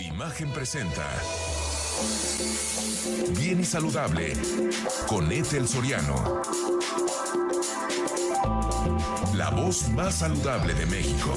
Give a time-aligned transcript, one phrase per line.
[0.00, 1.06] Imagen presenta.
[3.36, 4.32] Bien y saludable
[5.06, 6.42] con Ethel Soriano.
[9.34, 11.34] La voz más saludable de México.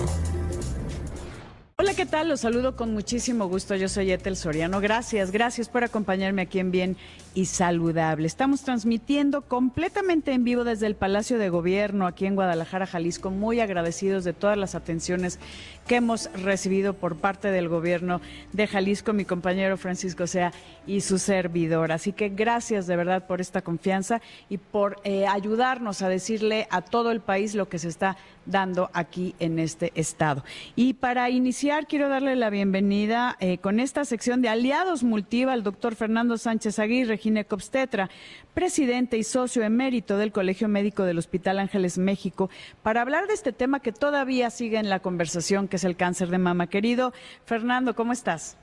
[1.76, 2.30] Hola, ¿qué tal?
[2.30, 3.76] Los saludo con muchísimo gusto.
[3.76, 4.80] Yo soy Etel Soriano.
[4.80, 6.98] Gracias, gracias por acompañarme aquí en Bien
[7.34, 8.28] y Saludable.
[8.28, 13.32] Estamos transmitiendo completamente en vivo desde el Palacio de Gobierno aquí en Guadalajara, Jalisco.
[13.32, 15.40] Muy agradecidos de todas las atenciones
[15.88, 20.54] que hemos recibido por parte del gobierno de Jalisco, mi compañero Francisco Sea
[20.86, 21.92] y su servidor.
[21.92, 26.82] Así que gracias de verdad por esta confianza y por eh, ayudarnos a decirle a
[26.82, 30.44] todo el país lo que se está dando aquí en este estado.
[30.76, 35.64] Y para iniciar, quiero darle la bienvenida eh, con esta sección de Aliados Multiva al
[35.64, 38.10] doctor Fernando Sánchez Aguirre, ginecobstetra,
[38.54, 42.50] presidente y socio emérito del Colegio Médico del Hospital Ángeles México,
[42.82, 46.28] para hablar de este tema que todavía sigue en la conversación, que es el cáncer
[46.28, 46.68] de mama.
[46.68, 47.14] Querido
[47.46, 48.58] Fernando, ¿cómo estás?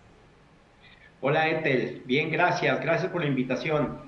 [1.23, 2.03] Hola, Etel.
[2.05, 2.83] Bien, gracias.
[2.83, 3.99] Gracias por la invitación.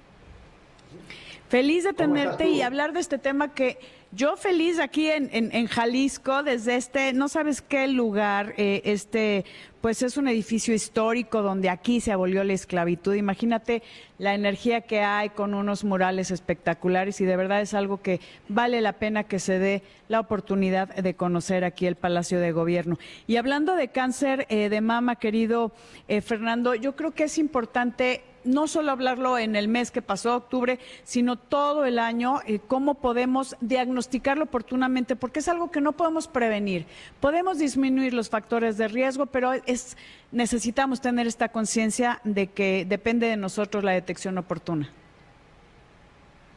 [1.49, 3.79] Feliz de tenerte y hablar de este tema que
[4.15, 9.47] yo feliz aquí en, en, Jalisco, desde este, no sabes qué lugar, eh, este,
[9.81, 13.15] pues es un edificio histórico donde aquí se abolió la esclavitud.
[13.15, 13.83] Imagínate
[14.19, 18.83] la energía que hay con unos murales espectaculares y de verdad es algo que vale
[18.83, 22.99] la pena que se dé la oportunidad de conocer aquí el Palacio de Gobierno.
[23.27, 25.73] Y hablando de cáncer eh, de mama, querido
[26.07, 30.37] eh, Fernando, yo creo que es importante no solo hablarlo en el mes que pasó,
[30.37, 35.93] octubre, sino todo el año, eh, cómo podemos diagnosticarlo oportunamente, porque es algo que no
[35.93, 36.87] podemos prevenir.
[37.21, 39.97] Podemos disminuir los factores de riesgo, pero es,
[40.31, 44.91] necesitamos tener esta conciencia de que depende de nosotros la detección oportuna.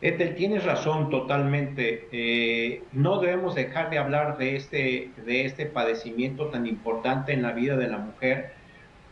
[0.01, 2.07] Ethel, tienes razón totalmente.
[2.11, 7.53] Eh, no debemos dejar de hablar de este, de este padecimiento tan importante en la
[7.53, 8.64] vida de la mujer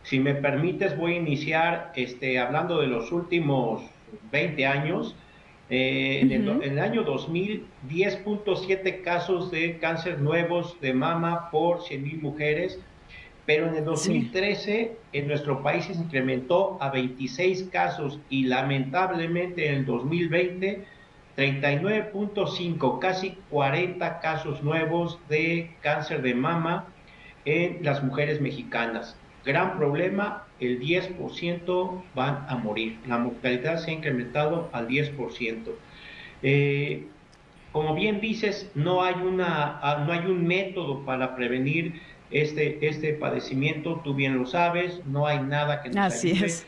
[0.04, 3.82] si me permites, voy a iniciar este, hablando de los últimos
[4.30, 5.16] 20 años.
[5.70, 12.78] Eh, en, el, año 2000, 10.7 casos de cáncer nuevos de mama por 100.000 mujeres,
[13.46, 19.74] pero en el 2013 en nuestro país se incrementó a 26 casos y lamentablemente en
[19.76, 20.84] el 2020
[21.36, 26.86] 39.5, casi 40 casos nuevos de cáncer de mama
[27.44, 29.16] en las mujeres mexicanas.
[29.44, 32.98] Gran problema, el 10% van a morir.
[33.06, 35.72] La mortalidad se ha incrementado al 10%.
[36.42, 37.06] Eh,
[37.72, 42.00] como bien dices, no hay, una, ah, no hay un método para prevenir
[42.30, 46.66] este, este padecimiento, tú bien lo sabes, no hay nada que nos Así Es.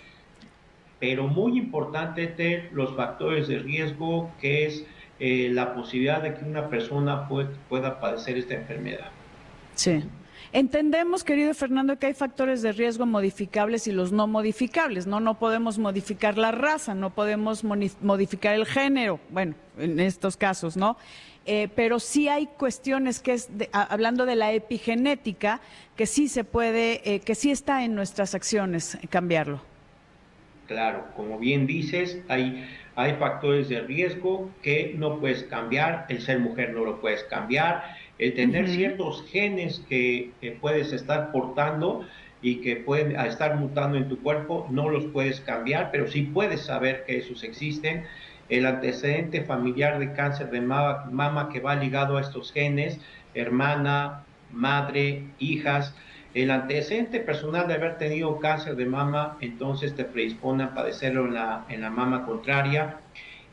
[0.99, 4.85] Pero muy importante los factores de riesgo, que es
[5.21, 9.11] eh, la posibilidad de que una persona pueda padecer esta enfermedad.
[9.75, 10.03] Sí.
[10.53, 15.07] Entendemos, querido Fernando, que hay factores de riesgo modificables y los no modificables.
[15.07, 20.77] No, no podemos modificar la raza, no podemos modificar el género, bueno, en estos casos,
[20.77, 20.97] ¿no?
[21.47, 25.61] Eh, pero sí hay cuestiones que es, hablando de la epigenética,
[25.97, 29.61] que sí se puede, eh, que sí está en nuestras acciones cambiarlo.
[30.67, 36.41] Claro, como bien dices, hay, hay factores de riesgo que no puedes cambiar, el ser
[36.41, 42.07] mujer no lo puedes cambiar, el tener ciertos genes que, puedes estar portando
[42.43, 46.63] y que pueden estar mutando en tu cuerpo, no los puedes cambiar, pero sí puedes
[46.63, 48.05] saber que esos existen.
[48.49, 53.01] El antecedente familiar de cáncer de mama, mama que va ligado a estos genes,
[53.35, 55.95] hermana, madre, hijas,
[56.35, 61.35] el antecedente personal de haber tenido cáncer de mama, entonces te predispone a padecerlo en
[61.35, 62.99] la, en la mama contraria.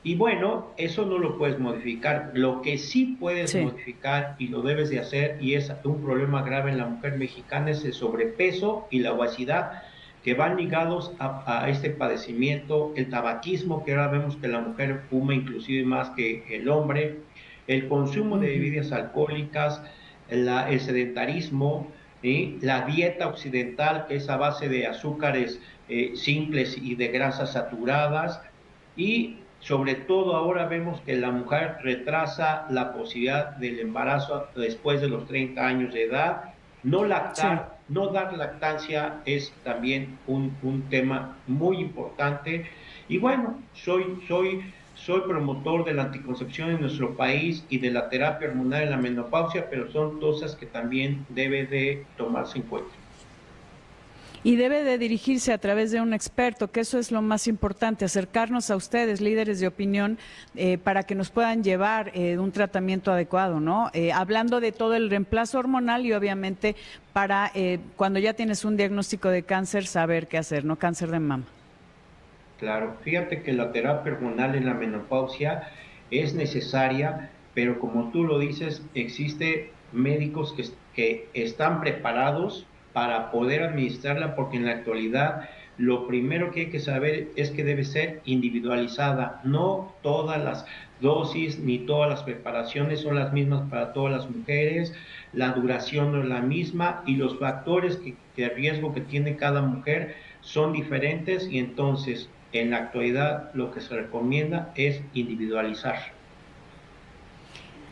[0.04, 2.32] Y bueno, eso no lo puedes modificar.
[2.34, 6.72] Lo que sí puedes modificar y lo debes de hacer, y es un problema grave
[6.72, 9.84] en la mujer mexicana, es el sobrepeso y la obesidad
[10.24, 15.34] que van ligados a, este padecimiento, el tabaquismo, que ahora vemos que la mujer fuma
[15.36, 17.20] inclusive más que el hombre,
[17.68, 19.82] el consumo de bebidas alcohólicas,
[20.30, 21.88] el sedentarismo,
[22.62, 25.60] la dieta occidental, que es a base de azúcares
[25.90, 28.42] eh, simples y de grasas saturadas,
[28.96, 35.08] y sobre todo ahora vemos que la mujer retrasa la posibilidad del embarazo después de
[35.10, 41.38] los 30 años de edad, no lactar no dar lactancia es también un, un tema
[41.48, 42.66] muy importante.
[43.10, 44.64] Y bueno, soy, soy
[44.96, 48.98] soy promotor de la anticoncepción en nuestro país y de la terapia hormonal en la
[48.98, 52.94] menopausia, pero son cosas que también debe de tomarse en cuenta.
[54.46, 58.04] Y debe de dirigirse a través de un experto, que eso es lo más importante,
[58.04, 60.18] acercarnos a ustedes, líderes de opinión,
[60.56, 63.90] eh, para que nos puedan llevar eh, un tratamiento adecuado, ¿no?
[63.94, 66.76] Eh, hablando de todo el reemplazo hormonal y obviamente
[67.14, 67.52] para
[67.96, 70.78] cuando ya tienes un diagnóstico de cáncer, saber qué hacer, ¿no?
[70.78, 71.44] Cáncer de mama.
[72.60, 75.70] Claro, fíjate que la terapia hormonal en la menopausia
[76.10, 83.64] es necesaria, pero como tú lo dices, existe médicos que, que están preparados para poder
[83.64, 88.22] administrarla porque en la actualidad lo primero que hay que saber es que debe ser
[88.26, 89.42] individualizada.
[89.44, 90.66] No todas las
[91.02, 94.94] dosis ni todas las preparaciones son las mismas para todas las mujeres,
[95.34, 98.00] la duración no es la misma y los factores
[98.38, 103.82] de riesgo que tiene cada mujer son diferentes y entonces en la actualidad lo que
[103.82, 106.14] se recomienda es individualizar.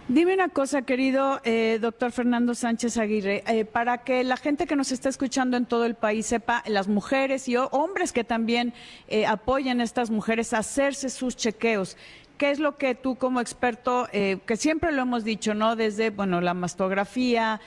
[0.07, 4.75] Dime una cosa, querido eh, doctor Fernando Sánchez Aguirre, eh, para que la gente que
[4.75, 8.73] nos está escuchando en todo el país sepa, las mujeres y hombres que también
[9.07, 11.97] eh, apoyan a estas mujeres a hacerse sus chequeos.
[12.37, 15.75] ¿Qué es lo que tú como experto, eh, que siempre lo hemos dicho, ¿no?
[15.75, 17.61] Desde, bueno, la mastografía,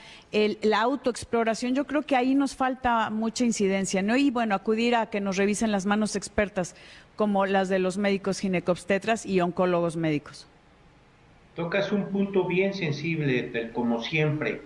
[0.61, 4.17] la autoexploración, yo creo que ahí nos falta mucha incidencia, ¿no?
[4.17, 6.75] Y bueno, acudir a que nos revisen las manos expertas
[7.15, 10.45] como las de los médicos ginecobstetras y oncólogos médicos.
[11.55, 14.61] Tocas un punto bien sensible, como siempre.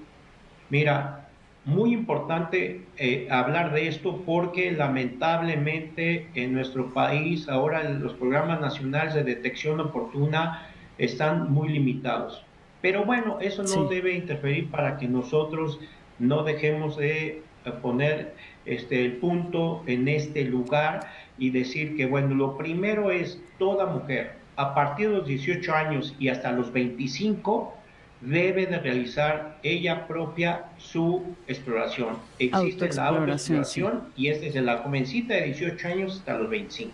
[0.71, 1.27] Mira,
[1.63, 9.13] muy importante eh, hablar de esto porque lamentablemente en nuestro país ahora los programas nacionales
[9.13, 12.43] de detección oportuna están muy limitados.
[12.81, 15.79] Pero bueno, eso no debe interferir para que nosotros
[16.17, 17.43] no dejemos de
[17.83, 18.33] poner
[18.65, 21.01] este, el punto en este lugar
[21.37, 26.13] y decir que, bueno, lo primero es toda mujer a partir de los 18 años
[26.19, 27.73] y hasta los 25
[28.19, 32.17] debe de realizar ella propia su exploración.
[32.39, 36.91] Existe la autoexploración y es desde la jovencita de 18 años hasta los 25.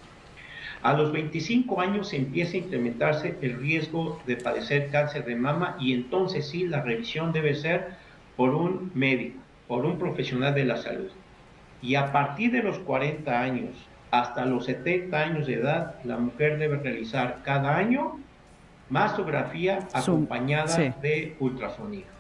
[0.83, 5.93] A los 25 años empieza a incrementarse el riesgo de padecer cáncer de mama y
[5.93, 7.95] entonces sí la revisión debe ser
[8.37, 11.09] por un médico, por un profesional de la salud.
[11.81, 13.71] Y a partir de los 40 años
[14.19, 18.19] hasta los 70 años de edad, la mujer debe realizar cada año
[18.89, 22.15] mastografía acompañada de ultrasonido.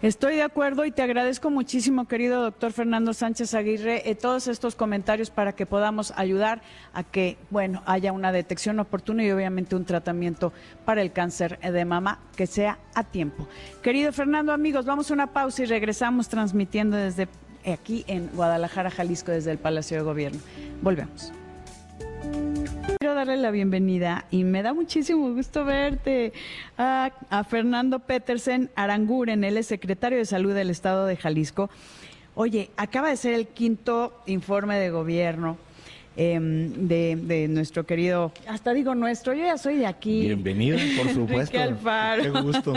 [0.00, 4.76] Estoy de acuerdo y te agradezco muchísimo, querido doctor Fernando Sánchez Aguirre, eh, todos estos
[4.76, 6.62] comentarios para que podamos ayudar
[6.92, 10.52] a que, bueno, haya una detección oportuna y obviamente un tratamiento
[10.84, 13.48] para el cáncer de mama que sea a tiempo.
[13.82, 17.26] Querido Fernando, amigos, vamos a una pausa y regresamos transmitiendo desde
[17.66, 20.40] aquí en Guadalajara, Jalisco, desde el Palacio de Gobierno.
[20.82, 21.32] Volvemos.
[23.00, 26.32] Quiero darle la bienvenida y me da muchísimo gusto verte
[26.76, 27.12] a,
[27.48, 31.70] Fernando Petersen Aranguren, él es secretario de Salud del Estado de Jalisco.
[32.34, 35.58] Oye, acaba de ser el quinto informe de gobierno
[36.16, 40.22] em, de, nuestro querido, hasta digo nuestro, yo ya soy de aquí.
[40.22, 41.56] Bienvenido, por supuesto.
[41.56, 42.74] Qué gusto.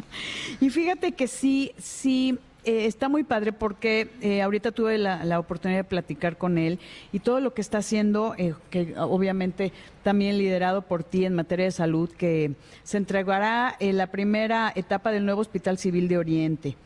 [0.60, 5.78] y fíjate que sí, sí, eh, está muy padre porque eh, ahorita tuve la, oportunidad
[5.78, 6.80] de platicar con él
[7.12, 11.66] y todo lo que está haciendo, eh, que obviamente también liderado por ti en materia
[11.66, 16.76] de salud, que se entregará en la primera etapa del nuevo Hospital Civil de Oriente.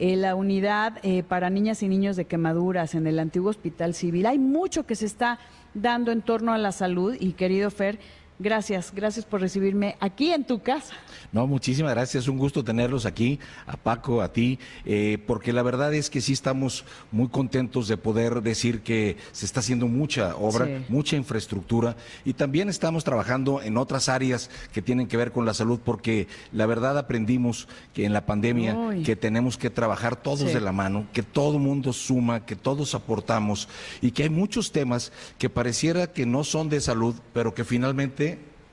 [0.00, 4.26] la unidad para niñas y niños de quemaduras en el antiguo Hospital Civil.
[4.26, 5.38] Hay mucho que se está
[5.74, 7.98] dando en torno a la salud y querido Fer,
[8.40, 10.94] Gracias, gracias por recibirme aquí en tu casa.
[11.32, 15.92] No, muchísimas gracias, un gusto tenerlos aquí, a Paco, a ti, eh, porque la verdad
[15.92, 20.84] es que sí estamos muy contentos de poder decir que se está haciendo mucha obra,
[20.88, 25.52] mucha infraestructura y también estamos trabajando en otras áreas que tienen que ver con la
[25.52, 30.60] salud, porque la verdad aprendimos que en la pandemia que tenemos que trabajar todos de
[30.60, 33.68] la mano, que todo mundo suma, que todos aportamos
[34.00, 38.27] y que hay muchos temas que pareciera que no son de salud, pero que finalmente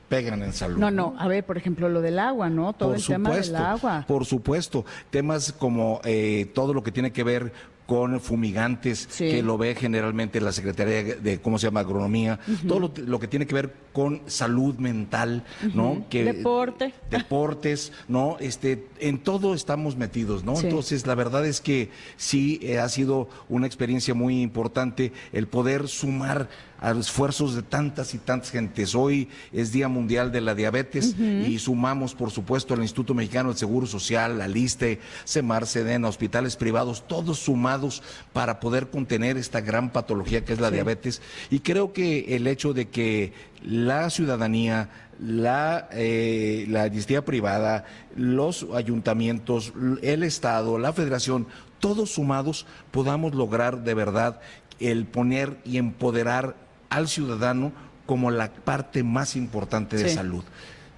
[0.10, 0.78] pegan en salud.
[0.78, 2.74] No, no, a ver, por ejemplo, lo del agua, ¿no?
[2.74, 4.06] Todo el tema del agua.
[4.08, 7.52] Por supuesto, temas como eh, todo lo que tiene que ver
[7.86, 13.20] con fumigantes, que lo ve generalmente la Secretaría de, ¿cómo se llama?, Agronomía, todo lo,
[13.20, 15.44] que tiene que ver con salud mental,
[15.74, 16.06] ¿no?
[16.10, 16.94] que, Deporte.
[17.12, 18.38] Deportes, ¿no?
[18.40, 20.60] Este, en todo estamos metidos, ¿no?
[20.60, 25.88] Entonces, la verdad es que sí eh, ha sido una experiencia muy importante el poder
[25.88, 26.50] sumar
[26.86, 28.94] a los esfuerzos de tantas y tantas gentes.
[28.94, 33.58] Hoy es Día Mundial de la Diabetes y sumamos, por supuesto, al Instituto Mexicano del
[33.58, 39.90] Seguro Social, la LISTE, CEMAR, SEDENA, hospitales privados, todos sumados para poder contener esta gran
[39.92, 41.24] patología que es la diabetes.
[41.50, 44.90] Y creo que el hecho de que la ciudadanía,
[45.20, 46.88] la, eh, la
[47.26, 49.74] privada, los ayuntamientos,
[50.04, 51.48] el Estado, la Federación,
[51.80, 54.40] todos sumados podamos lograr de verdad
[54.80, 57.72] el poner y empoderar al ciudadano
[58.06, 60.44] como la parte más importante de salud.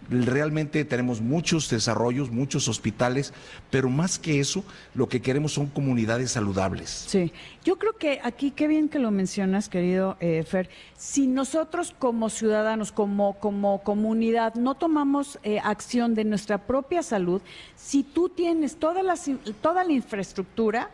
[0.09, 3.33] Realmente tenemos muchos desarrollos, muchos hospitales,
[3.69, 4.63] pero más que eso,
[4.93, 6.89] lo que queremos son comunidades saludables.
[6.89, 7.33] Sí,
[7.65, 12.29] yo creo que aquí, qué bien que lo mencionas, querido eh, Fer, si nosotros como
[12.29, 17.41] ciudadanos, como, como comunidad, no tomamos eh, acción de nuestra propia salud,
[17.75, 19.15] si tú tienes toda la,
[19.61, 20.89] toda la infraestructura,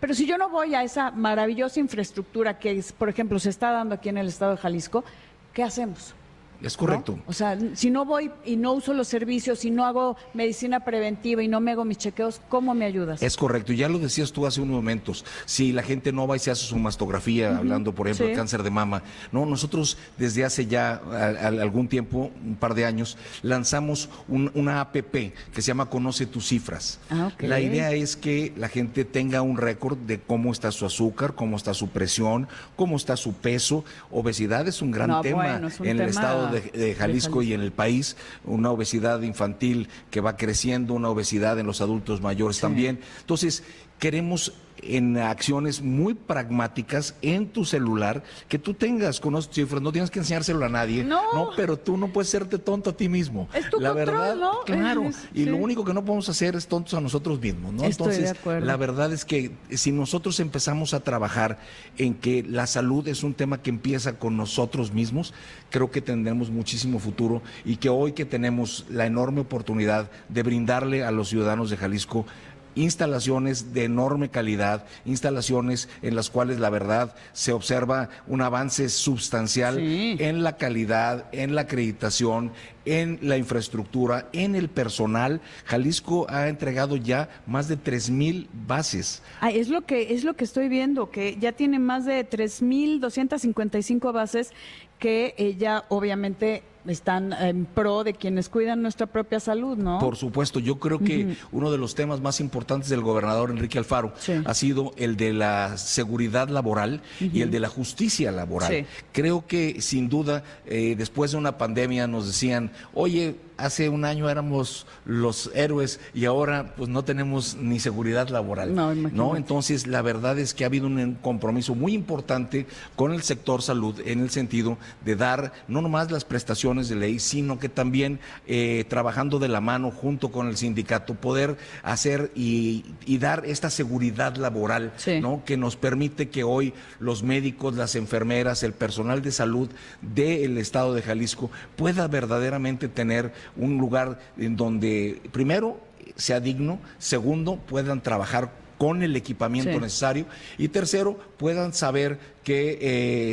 [0.00, 3.94] pero si yo no voy a esa maravillosa infraestructura que, por ejemplo, se está dando
[3.94, 5.04] aquí en el estado de Jalisco,
[5.52, 6.14] ¿qué hacemos?
[6.62, 7.18] Es correcto.
[7.26, 11.42] O sea, si no voy y no uso los servicios, si no hago medicina preventiva
[11.42, 13.22] y no me hago mis chequeos, ¿cómo me ayudas?
[13.22, 13.72] Es correcto.
[13.72, 15.24] Ya lo decías tú hace unos momentos.
[15.44, 18.62] Si la gente no va y se hace su mastografía, hablando, por ejemplo, de cáncer
[18.62, 19.02] de mama.
[19.30, 20.94] No, nosotros desde hace ya
[21.42, 26.98] algún tiempo, un par de años, lanzamos una APP que se llama Conoce tus cifras.
[27.10, 31.34] Ah, la idea es que la gente tenga un récord de cómo está su azúcar,
[31.34, 33.84] cómo está su presión, cómo está su peso.
[34.10, 38.70] Obesidad es un gran tema en el estado de, Jalisco y en el país, una
[38.70, 43.00] obesidad infantil que va creciendo, una obesidad en los adultos mayores también.
[43.20, 43.62] Entonces,
[43.98, 44.52] queremos
[44.82, 50.10] en acciones muy pragmáticas en tu celular que tú tengas con los cifras, no tienes
[50.10, 53.48] que enseñárselo a nadie, no, pero tú no puedes serte tonto a ti mismo.
[53.54, 54.60] Es tu la verdad, ¿no?
[54.64, 57.84] claro, y lo único que no podemos hacer es tontos a nosotros mismos, ¿no?
[57.84, 61.58] Entonces, la verdad es que si nosotros empezamos a trabajar
[61.96, 65.34] en que la salud es un tema que empieza con nosotros mismos,
[65.70, 71.04] creo que tendremos muchísimo futuro y que hoy que tenemos la enorme oportunidad de brindarle
[71.04, 72.26] a los ciudadanos de Jalisco
[72.74, 79.78] instalaciones de enorme calidad, instalaciones en las cuales la verdad se observa un avance sustancial
[79.78, 82.52] en la calidad, en la acreditación,
[82.84, 85.40] en la infraestructura, en el personal.
[85.64, 89.22] Jalisco ha entregado ya más de tres mil bases.
[89.40, 92.62] Ah, es lo que es lo que estoy viendo, que ya tiene más de tres
[92.62, 94.52] mil doscientas cincuenta y cinco bases
[94.98, 99.98] que ella obviamente están en pro de quienes cuidan nuestra propia salud, ¿no?
[99.98, 104.12] Por supuesto, yo creo que uno de los temas más importantes del gobernador Enrique Alfaro
[104.44, 108.86] ha sido el de la seguridad laboral y el de la justicia laboral.
[109.12, 114.30] Creo que sin duda, eh, después de una pandemia nos decían, oye, hace un año
[114.30, 118.74] éramos los héroes y ahora pues no tenemos ni seguridad laboral.
[118.74, 119.36] No, ¿no?
[119.36, 124.00] Entonces la verdad es que ha habido un compromiso muy importante con el sector salud
[124.06, 128.84] en el sentido de dar no nomás las prestaciones de ley, sino que también eh,
[128.88, 132.84] trabajando de la mano junto con el sindicato poder hacer y,
[133.18, 135.42] dar esta seguridad laboral, ¿no?
[135.44, 139.68] Que nos permite que hoy los médicos, las enfermeras, el personal de salud
[140.02, 145.80] del estado de Jalisco pueda verdaderamente tener un lugar en donde, primero,
[146.16, 150.26] sea digno, segundo, puedan trabajar con el equipamiento necesario
[150.56, 152.78] y tercero, puedan saber que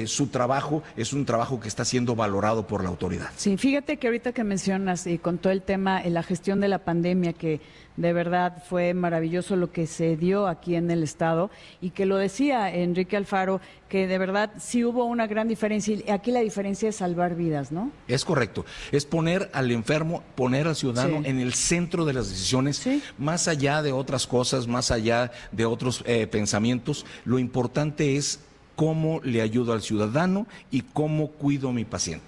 [0.02, 3.30] eh, su trabajo es un trabajo que está siendo valorado por la autoridad.
[3.38, 6.68] Sí, fíjate que ahorita que mencionas y con todo el tema, en la gestión de
[6.68, 7.62] la pandemia que
[7.96, 12.18] de verdad fue maravilloso lo que se dio aquí en el Estado y que lo
[12.18, 16.90] decía Enrique Alfaro, que de verdad sí hubo una gran diferencia y aquí la diferencia
[16.90, 17.92] es salvar vidas, ¿no?
[18.10, 22.86] Es correcto, es poner al enfermo, poner al ciudadano en el centro de las decisiones,
[23.18, 28.42] más allá de otras cosas, más allá de otros eh, pensamientos, lo importante es
[28.76, 32.26] cómo le ayudo al ciudadano y cómo cuido a mi paciente.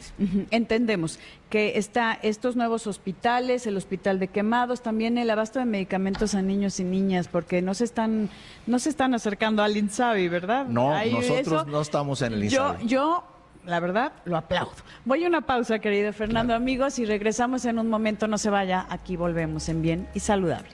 [0.51, 6.35] Entendemos que está estos nuevos hospitales, el hospital de quemados, también el abasto de medicamentos
[6.35, 8.29] a niños y niñas, porque no se están,
[8.65, 10.65] no se están acercando al INSABI, ¿verdad?
[10.67, 12.83] No, nosotros no estamos en el INSABI.
[12.83, 13.23] Yo, yo
[13.65, 14.71] la verdad, lo aplaudo.
[15.03, 18.87] Voy a una pausa, querido Fernando, amigos, y regresamos en un momento, no se vaya,
[18.89, 20.69] aquí volvemos en bien y saludable.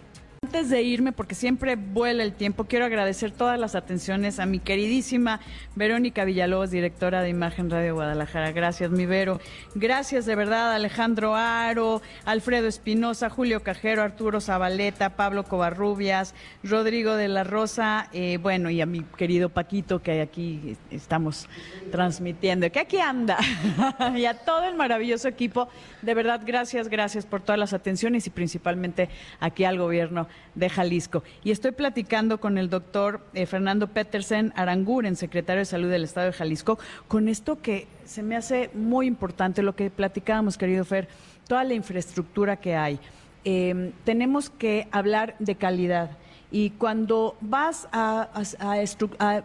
[0.54, 4.60] Antes de irme, porque siempre vuela el tiempo, quiero agradecer todas las atenciones a mi
[4.60, 5.40] queridísima
[5.74, 8.52] Verónica Villalobos, directora de Imagen Radio Guadalajara.
[8.52, 9.42] Gracias, mi Vero.
[9.74, 17.30] Gracias de verdad Alejandro Aro, Alfredo Espinosa, Julio Cajero, Arturo Zabaleta, Pablo Covarrubias, Rodrigo de
[17.30, 21.50] la Rosa, eh, bueno, y a mi querido Paquito que aquí estamos
[21.92, 23.40] transmitiendo, que aquí anda,
[24.16, 25.68] y a todo el maravilloso equipo.
[26.04, 31.24] De verdad, gracias, gracias por todas las atenciones y principalmente aquí al gobierno de Jalisco.
[31.44, 36.28] Y estoy platicando con el doctor eh, Fernando Petersen Aranguren, secretario de Salud del Estado
[36.28, 41.08] de Jalisco, con esto que se me hace muy importante, lo que platicábamos, querido Fer,
[41.48, 43.00] toda la infraestructura que hay.
[43.46, 46.12] Em, tenemos que hablar de calidad.
[46.52, 48.30] Y cuando vas a,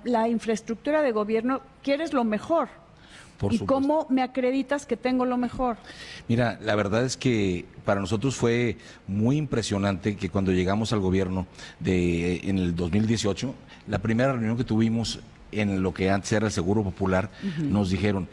[0.04, 2.68] la infraestructura de gobierno, quieres lo mejor.
[3.50, 5.76] ¿Y cómo me acreditas que tengo lo mejor?
[6.26, 8.76] Mira, la verdad es que para nosotros fue
[9.06, 11.46] muy impresionante que cuando llegamos al gobierno
[11.78, 13.54] de, en el 2018,
[13.86, 15.20] la primera reunión que tuvimos
[15.52, 18.28] en lo que antes era el Seguro Popular, nos dijeron,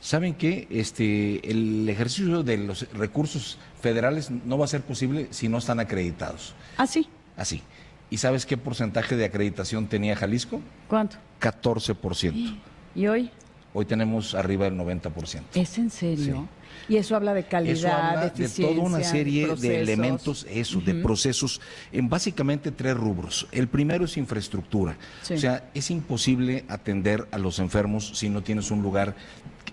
[0.00, 0.66] ¿saben qué?
[0.70, 5.80] Este, el ejercicio de los recursos federales no va a ser posible si no están
[5.80, 6.54] acreditados.
[6.76, 7.08] ¿Así?
[7.36, 7.62] ¿Ah, Así.
[8.10, 10.60] ¿Y sabes qué porcentaje de acreditación tenía Jalisco?
[10.88, 11.16] ¿Cuánto?
[11.40, 12.56] 14%.
[12.94, 13.30] ¿Y hoy?
[13.78, 15.40] Hoy tenemos arriba del 90%.
[15.54, 16.48] ¿Es en serio?
[16.88, 21.60] Y eso habla de calidad, de toda una serie de, elementos, eso, de procesos,
[21.92, 23.46] en básicamente tres rubros.
[23.52, 24.96] El primero es infraestructura.
[25.22, 29.14] O sea, es imposible atender a los enfermos si no tienes un lugar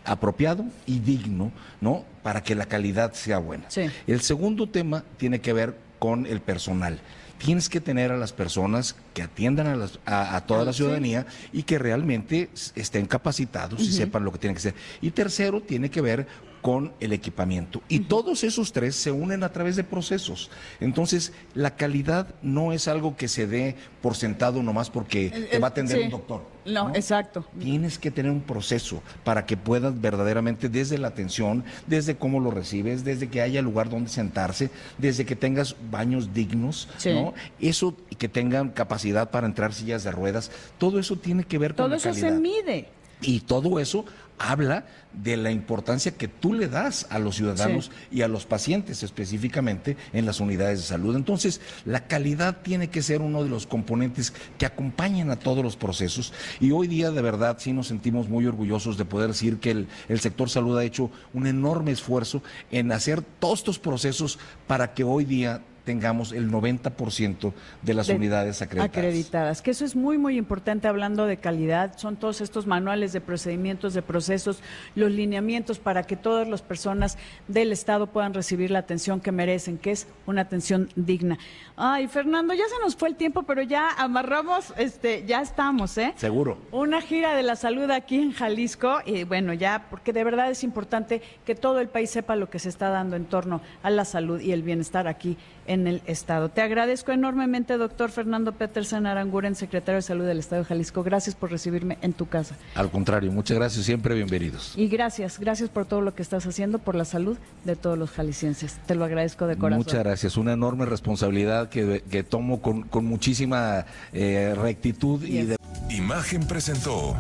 [0.03, 2.05] apropiado y digno, ¿no?
[2.21, 3.65] Para que la calidad sea buena.
[4.05, 7.00] El segundo tema tiene que ver con el personal
[7.38, 12.50] tienes que tener a las personas que atiendan a, toda la ciudadanía y que realmente
[12.75, 14.75] estén capacitados y sepan lo que tienen que hacer.
[15.01, 16.27] Y tercero, tiene que ver
[16.65, 17.84] con el equipamiento.
[17.88, 20.50] Y todos esos tres se unen a través de procesos.
[20.79, 25.67] Entonces, la calidad no es algo que se dé por sentado nomás porque te va
[25.67, 26.41] a atender un doctor.
[26.65, 27.45] No, exacto.
[27.60, 32.50] Tienes que tener un proceso para que puedas verdaderamente, desde la atención, desde cómo lo
[32.50, 37.36] recibes, desde que haya lugar donde sentarse, desde que tengas baños dignos, ¿no?
[37.60, 41.91] Eso, que tengan capacidad para entrar sillas de ruedas, todo eso tiene que ver con
[41.91, 42.12] la calidad.
[42.12, 42.88] Todo eso se mide.
[43.25, 44.05] Y todo eso
[44.38, 49.01] habla de la importancia que tú le das a los ciudadanos y a los pacientes
[49.01, 51.15] específicamente en las unidades de salud.
[51.15, 55.77] Entonces, la calidad tiene que ser uno de los componentes que acompañan a todos los
[55.77, 59.72] procesos y hoy día de verdad sí nos sentimos muy orgullosos de poder decir que
[59.72, 64.94] el, el sector salud ha hecho un enorme esfuerzo en hacer todos estos procesos para
[64.94, 68.98] que hoy día tengamos el 90% de las unidades acreditadas.
[68.98, 71.98] Acreditadas, que eso es muy, muy importante hablando de calidad.
[71.98, 74.62] Son todos estos manuales de procedimientos, de procesos,
[74.96, 79.77] los lineamientos para que todas las personas del Estado puedan recibir la atención que merecen,
[79.77, 81.38] que es una atención digna.
[81.77, 86.14] Ay, Fernando, ya se nos fue el tiempo, pero ya amarramos, este, ya estamos, ¿eh?
[86.16, 86.57] Seguro.
[86.72, 90.64] Una gira de la salud aquí en Jalisco, y bueno, ya, porque de verdad es
[90.64, 94.05] importante que todo el país sepa lo que se está dando en torno a la
[94.05, 96.50] salud y el bienestar aquí en el Estado.
[96.50, 101.03] Te agradezco enormemente, doctor Fernando Petersen Aranguren, secretario de Salud del Estado de Jalisco.
[101.03, 102.55] Gracias por recibirme en tu casa.
[102.75, 104.74] Al contrario, muchas gracias, siempre bienvenidos.
[104.75, 108.11] Y gracias, gracias por todo lo que estás haciendo por la salud de todos los
[108.11, 108.77] jaliscienses.
[108.85, 109.79] Te lo agradezco de corazón.
[109.79, 115.57] Muchas gracias, una enorme responsabilidad que, tomo con, muchísima eh, rectitud y de...
[115.90, 117.16] Imagen presentó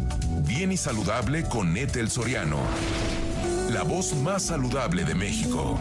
[0.47, 2.57] Bien y Saludable con Etel Soriano,
[3.71, 5.79] la voz más saludable de México.